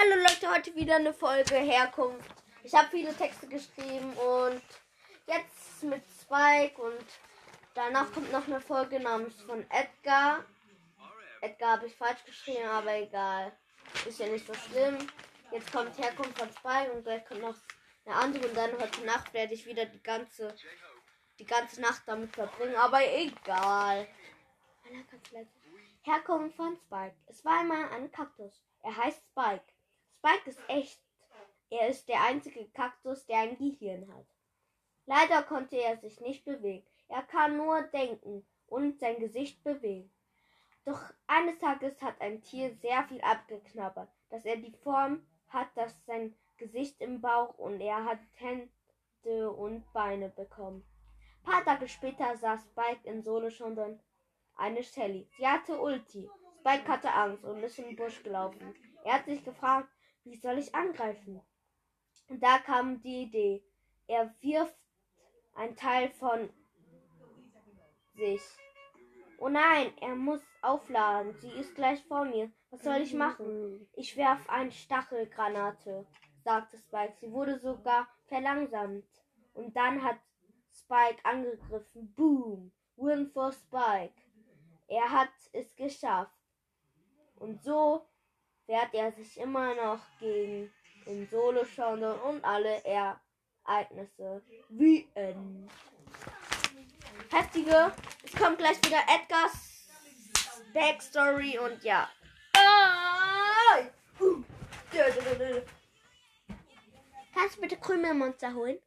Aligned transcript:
Hallo 0.00 0.14
Leute, 0.14 0.48
heute 0.48 0.76
wieder 0.76 0.94
eine 0.94 1.12
Folge 1.12 1.56
Herkunft. 1.56 2.30
Ich 2.62 2.72
habe 2.72 2.86
viele 2.88 3.12
Texte 3.16 3.48
geschrieben 3.48 4.12
und 4.12 4.62
jetzt 5.26 5.82
mit 5.82 6.04
Spike 6.20 6.80
und 6.80 7.04
danach 7.74 8.12
kommt 8.12 8.30
noch 8.30 8.46
eine 8.46 8.60
Folge 8.60 9.00
namens 9.00 9.42
von 9.42 9.68
Edgar. 9.68 10.44
Edgar 11.40 11.72
habe 11.72 11.88
ich 11.88 11.96
falsch 11.96 12.24
geschrieben, 12.24 12.68
aber 12.68 12.94
egal. 12.94 13.50
Ist 14.06 14.20
ja 14.20 14.28
nicht 14.28 14.46
so 14.46 14.54
schlimm. 14.54 14.98
Jetzt 15.50 15.72
kommt 15.72 15.98
Herkunft 15.98 16.38
von 16.38 16.48
Spike 16.52 16.92
und 16.92 17.02
gleich 17.02 17.24
kommt 17.26 17.40
noch 17.40 17.56
eine 18.06 18.14
andere 18.14 18.46
und 18.46 18.56
dann 18.56 18.78
heute 18.78 19.04
Nacht 19.04 19.34
werde 19.34 19.54
ich 19.54 19.66
wieder 19.66 19.84
die 19.84 20.02
ganze 20.04 20.54
die 21.40 21.46
ganze 21.46 21.80
Nacht 21.80 22.02
damit 22.06 22.32
verbringen, 22.36 22.76
aber 22.76 23.00
egal. 23.04 24.06
Herkunft 26.02 26.54
von 26.54 26.76
Spike. 26.76 27.16
Es 27.26 27.44
war 27.44 27.58
einmal 27.58 27.90
ein 27.90 28.12
Kaktus. 28.12 28.62
Er 28.84 28.96
heißt 28.96 29.24
Spike. 29.32 29.64
Spike 30.18 30.50
ist 30.50 30.60
echt. 30.68 31.00
Er 31.70 31.88
ist 31.88 32.08
der 32.08 32.22
einzige 32.22 32.68
Kaktus, 32.70 33.26
der 33.26 33.38
ein 33.38 33.56
Gehirn 33.56 34.12
hat. 34.12 34.26
Leider 35.06 35.42
konnte 35.42 35.76
er 35.76 35.96
sich 35.98 36.20
nicht 36.20 36.44
bewegen. 36.44 36.86
Er 37.08 37.22
kann 37.22 37.56
nur 37.56 37.82
denken 37.82 38.46
und 38.66 38.98
sein 38.98 39.18
Gesicht 39.20 39.62
bewegen. 39.62 40.10
Doch 40.84 41.00
eines 41.26 41.58
Tages 41.58 42.00
hat 42.02 42.20
ein 42.20 42.42
Tier 42.42 42.74
sehr 42.76 43.04
viel 43.04 43.20
abgeknabbert, 43.20 44.10
dass 44.30 44.44
er 44.44 44.56
die 44.56 44.72
Form 44.82 45.26
hat, 45.48 45.68
dass 45.76 46.04
sein 46.06 46.34
Gesicht 46.56 47.00
im 47.00 47.20
Bauch 47.20 47.56
und 47.58 47.80
er 47.80 48.04
hat 48.04 48.18
Hände 48.34 49.52
und 49.52 49.90
Beine 49.92 50.30
bekommen. 50.30 50.84
Ein 51.44 51.52
paar 51.52 51.64
Tage 51.64 51.88
später 51.88 52.36
sah 52.36 52.58
Spike 52.58 53.08
in 53.08 53.22
Solo 53.22 53.50
schon 53.50 53.76
dann 53.76 54.00
eine 54.56 54.82
Shelly. 54.82 55.28
Sie 55.36 55.46
hatte 55.46 55.80
Ulti. 55.80 56.28
Spike 56.60 56.88
hatte 56.88 57.12
Angst 57.12 57.44
und 57.44 57.62
ist 57.62 57.78
in 57.78 57.86
den 57.86 57.96
Busch 57.96 58.22
gelaufen. 58.22 58.74
Er 59.04 59.14
hat 59.14 59.26
sich 59.26 59.44
gefragt, 59.44 59.88
wie 60.30 60.36
soll 60.36 60.58
ich 60.58 60.74
angreifen? 60.74 61.40
Und 62.28 62.42
da 62.42 62.58
kam 62.58 63.00
die 63.00 63.22
Idee. 63.22 63.64
Er 64.06 64.34
wirft 64.40 64.76
ein 65.54 65.74
Teil 65.76 66.10
von 66.10 66.50
sich. 68.14 68.42
Oh 69.38 69.48
nein, 69.48 69.96
er 70.00 70.16
muss 70.16 70.42
aufladen. 70.62 71.34
Sie 71.40 71.50
ist 71.50 71.74
gleich 71.74 72.02
vor 72.04 72.24
mir. 72.24 72.50
Was 72.70 72.82
soll 72.82 73.00
ich 73.00 73.14
machen? 73.14 73.88
Ich 73.94 74.16
werf 74.16 74.48
eine 74.48 74.70
Stachelgranate, 74.70 76.06
sagte 76.44 76.76
Spike. 76.78 77.14
Sie 77.20 77.32
wurde 77.32 77.58
sogar 77.58 78.08
verlangsamt. 78.26 79.06
Und 79.54 79.74
dann 79.76 80.02
hat 80.02 80.18
Spike 80.70 81.24
angegriffen. 81.24 82.12
Boom. 82.14 82.72
Win 82.96 83.28
for 83.28 83.52
Spike. 83.52 84.22
Er 84.88 85.10
hat 85.10 85.30
es 85.52 85.74
geschafft. 85.76 86.32
Und 87.36 87.62
so 87.62 88.06
wehrt 88.68 88.94
er 88.94 89.10
sich 89.12 89.40
immer 89.40 89.74
noch 89.74 90.00
gegen 90.20 90.70
den 91.06 91.26
Solo-Showdown 91.26 92.20
und 92.20 92.44
alle 92.44 92.84
Ereignisse. 92.84 94.42
Wie 94.68 95.08
End. 95.14 95.70
Heftige. 97.30 97.92
Es 98.22 98.32
kommt 98.32 98.58
gleich 98.58 98.76
wieder 98.84 99.00
Edgars 99.08 99.88
Backstory 100.72 101.58
und 101.58 101.82
ja. 101.82 102.08
Kannst 107.34 107.56
du 107.56 107.60
bitte 107.60 107.76
Krümelmonster 107.78 108.52
holen? 108.54 108.78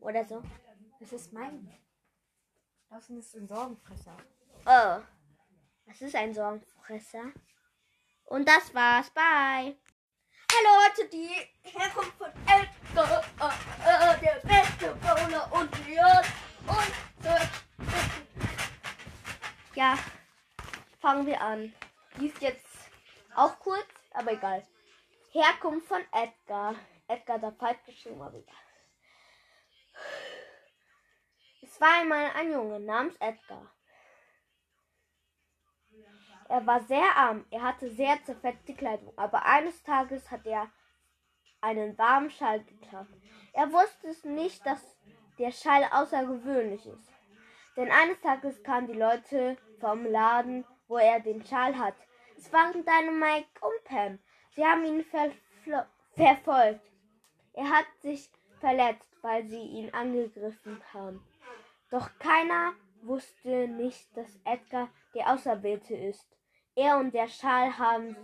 Oder 0.00 0.24
so? 0.24 0.42
Das 1.00 1.12
ist 1.12 1.32
mein. 1.32 1.72
Draußen 2.88 3.18
ist 3.18 3.34
ein 3.34 3.48
Sorgenfresser. 3.48 4.16
Oh. 4.64 5.02
Was 5.86 6.00
ist 6.00 6.14
ein 6.14 6.32
Sorgenfresser? 6.32 7.32
Und 8.26 8.48
das 8.48 8.74
war's. 8.74 9.08
Bye. 9.10 9.76
Hallo 10.52 10.88
Leute, 10.88 11.08
die 11.08 11.30
Herkunft 11.62 12.16
von 12.18 12.30
Edgar, 12.46 13.22
äh, 13.40 14.14
äh, 14.14 14.20
der 14.20 14.40
beste 14.40 14.94
Bowler 14.96 15.52
und 15.52 15.86
Leon 15.86 16.24
und 16.66 17.26
äh, 17.26 17.46
ja, 19.74 19.98
fangen 21.00 21.26
wir 21.26 21.40
an. 21.40 21.72
Die 22.18 22.26
ist 22.26 22.40
jetzt 22.40 22.66
auch 23.34 23.58
kurz, 23.60 23.86
aber 24.12 24.32
egal. 24.32 24.66
Herkunft 25.32 25.86
von 25.86 26.02
Edgar. 26.12 26.74
Edgar 27.08 27.38
da 27.38 27.52
falsch 27.52 27.84
geschrieben, 27.86 28.22
aber 28.22 28.38
egal. 28.38 28.54
Es 31.62 31.80
war 31.80 32.00
einmal 32.00 32.32
ein 32.34 32.50
Junge 32.50 32.80
namens 32.80 33.14
Edgar. 33.16 33.70
Er 36.48 36.66
war 36.66 36.80
sehr 36.82 37.16
arm, 37.16 37.44
er 37.50 37.62
hatte 37.62 37.90
sehr 37.90 38.22
zerfetzte 38.24 38.74
Kleidung, 38.74 39.12
aber 39.16 39.44
eines 39.46 39.82
Tages 39.82 40.30
hat 40.30 40.46
er 40.46 40.70
einen 41.60 41.96
warmen 41.98 42.30
Schall 42.30 42.62
geklaut. 42.64 43.08
Er 43.52 43.72
wusste 43.72 44.08
es 44.08 44.24
nicht, 44.24 44.64
dass 44.64 44.96
der 45.38 45.50
Schall 45.50 45.84
außergewöhnlich 45.90 46.86
ist. 46.86 47.12
Denn 47.76 47.90
eines 47.90 48.20
Tages 48.20 48.62
kamen 48.62 48.86
die 48.86 48.98
Leute 48.98 49.56
vom 49.80 50.04
Laden, 50.06 50.64
wo 50.88 50.96
er 50.96 51.20
den 51.20 51.44
Schal 51.44 51.76
hat. 51.76 51.94
Es 52.36 52.52
waren 52.52 52.72
Dynamite 52.72 53.48
und 53.60 53.84
Pam. 53.84 54.18
Sie 54.54 54.64
haben 54.64 54.84
ihn 54.84 55.04
verfolgt. 56.14 56.80
Er 57.52 57.70
hat 57.70 57.86
sich 58.00 58.30
verletzt, 58.60 59.10
weil 59.22 59.46
sie 59.46 59.60
ihn 59.60 59.92
angegriffen 59.92 60.80
haben. 60.92 61.26
Doch 61.90 62.10
keiner 62.18 62.72
wusste 63.06 63.68
nicht, 63.68 64.16
dass 64.16 64.38
Edgar 64.44 64.88
der 65.14 65.28
Auserwählte 65.32 65.94
ist. 65.94 66.26
Er 66.74 66.98
und 66.98 67.12
der 67.12 67.28
Schal 67.28 67.76
haben 67.78 68.16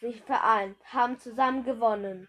sich 0.00 0.22
vereint, 0.22 0.76
haben 0.92 1.18
zusammen 1.18 1.64
gewonnen. 1.64 2.28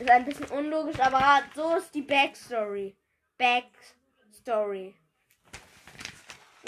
Ist 0.00 0.10
ein 0.10 0.24
bisschen 0.24 0.50
unlogisch, 0.50 0.98
aber 1.00 1.42
so 1.54 1.76
ist 1.76 1.94
die 1.94 2.02
Backstory. 2.02 2.96
Backstory. 3.38 4.94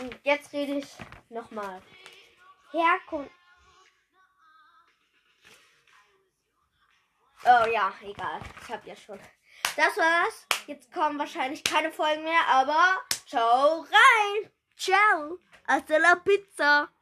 Und 0.01 0.19
jetzt 0.25 0.53
rede 0.53 0.79
ich 0.79 0.89
nochmal. 1.29 1.81
Herkunft. 2.73 3.31
Oh 7.45 7.69
ja, 7.71 7.93
egal. 8.03 8.41
Ich 8.62 8.73
hab 8.73 8.87
ja 8.87 8.97
schon. 8.97 9.21
Das 9.77 9.97
war's. 9.97 10.47
Jetzt 10.67 10.91
kommen 10.93 11.19
wahrscheinlich 11.19 11.62
keine 11.62 11.93
Folgen 11.93 12.25
mehr, 12.25 12.41
aber 12.49 13.03
ciao 13.27 13.81
rein. 13.81 14.51
Ciao. 14.77 15.39
Hasta 15.67 15.99
la 15.99 16.23
pizza. 16.23 16.91